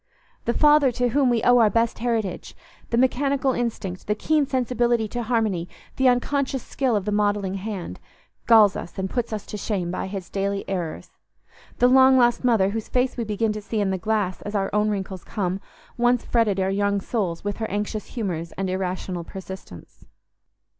[0.45, 5.21] The father to whom we owe our best heritage—the mechanical instinct, the keen sensibility to
[5.21, 10.07] harmony, the unconscious skill of the modelling hand—galls us and puts us to shame by
[10.07, 11.11] his daily errors;
[11.77, 14.71] the long lost mother, whose face we begin to see in the glass as our
[14.73, 15.61] own wrinkles come,
[15.97, 20.03] once fretted our young souls with her anxious humours and irrational persistence.